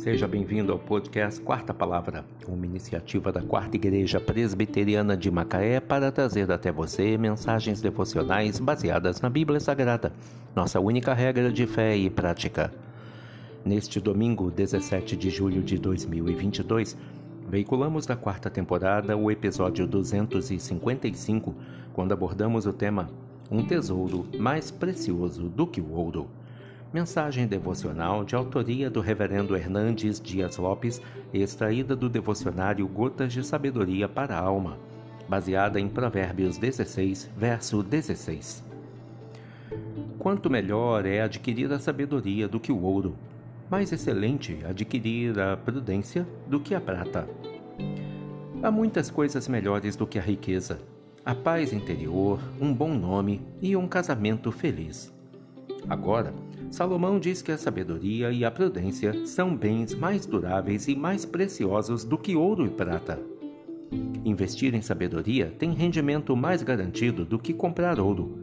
[0.00, 6.10] Seja bem-vindo ao podcast Quarta Palavra, uma iniciativa da Quarta Igreja Presbiteriana de Macaé para
[6.10, 10.10] trazer até você mensagens devocionais baseadas na Bíblia Sagrada,
[10.56, 12.72] nossa única regra de fé e prática.
[13.62, 16.96] Neste domingo, 17 de julho de 2022,
[17.46, 21.54] veiculamos da quarta temporada o episódio 255,
[21.92, 23.10] quando abordamos o tema
[23.50, 26.39] Um tesouro mais precioso do que o ouro.
[26.92, 31.00] Mensagem devocional de autoria do Reverendo Hernandes Dias Lopes,
[31.32, 34.76] extraída do devocionário Gotas de Sabedoria para a Alma,
[35.28, 38.64] baseada em Provérbios 16, verso 16.
[40.18, 43.14] Quanto melhor é adquirir a sabedoria do que o ouro,
[43.70, 47.28] mais excelente adquirir a prudência do que a prata.
[48.60, 50.80] Há muitas coisas melhores do que a riqueza,
[51.24, 55.14] a paz interior, um bom nome e um casamento feliz.
[55.88, 56.34] Agora,
[56.70, 62.04] Salomão diz que a sabedoria e a prudência são bens mais duráveis e mais preciosos
[62.04, 63.20] do que ouro e prata.
[64.24, 68.38] Investir em sabedoria tem rendimento mais garantido do que comprar ouro.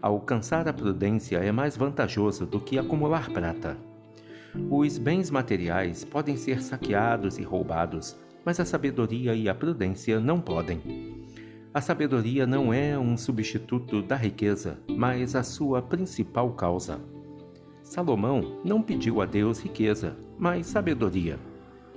[0.00, 3.76] Alcançar a prudência é mais vantajoso do que acumular prata.
[4.70, 10.40] Os bens materiais podem ser saqueados e roubados, mas a sabedoria e a prudência não
[10.40, 10.80] podem.
[11.74, 17.00] A sabedoria não é um substituto da riqueza, mas a sua principal causa.
[17.82, 21.38] Salomão não pediu a Deus riqueza, mas sabedoria.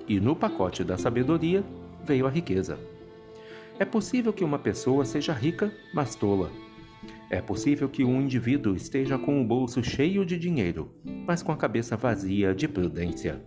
[0.07, 1.63] E no pacote da sabedoria
[2.03, 2.77] veio a riqueza.
[3.79, 6.51] É possível que uma pessoa seja rica, mas tola.
[7.29, 10.91] É possível que um indivíduo esteja com o bolso cheio de dinheiro,
[11.25, 13.41] mas com a cabeça vazia de prudência.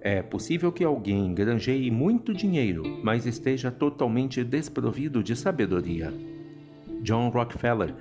[0.00, 6.12] É possível que alguém granjeie muito dinheiro, mas esteja totalmente desprovido de sabedoria.
[7.02, 7.94] John Rockefeller,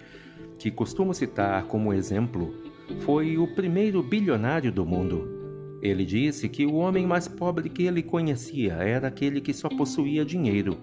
[0.58, 2.65] que costumo citar como exemplo
[3.02, 5.80] foi o primeiro bilionário do mundo.
[5.82, 10.26] Ele disse que o homem mais pobre que ele conhecia era aquele que só possuía
[10.26, 10.78] dinheiro.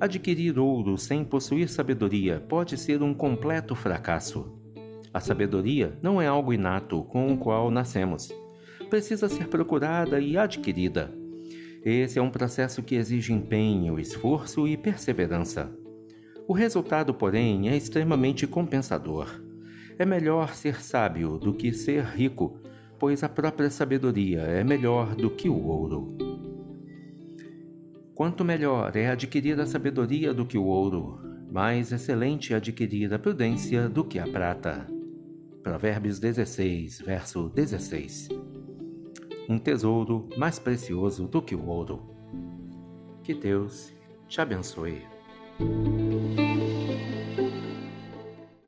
[0.00, 4.58] Adquirir ouro sem possuir sabedoria pode ser um completo fracasso.
[5.12, 8.32] A sabedoria não é algo inato com o qual nascemos.
[8.88, 11.12] Precisa ser procurada e adquirida.
[11.84, 15.70] Esse é um processo que exige empenho, esforço e perseverança.
[16.48, 19.40] O resultado, porém, é extremamente compensador.
[20.00, 22.58] É melhor ser sábio do que ser rico,
[22.98, 26.16] pois a própria sabedoria é melhor do que o ouro.
[28.14, 31.20] Quanto melhor é adquirir a sabedoria do que o ouro,
[31.52, 34.86] mais excelente é adquirir a prudência do que a prata.
[35.62, 38.30] Provérbios 16, verso 16.
[39.50, 42.08] Um tesouro mais precioso do que o ouro.
[43.22, 43.92] Que Deus
[44.26, 45.02] te abençoe.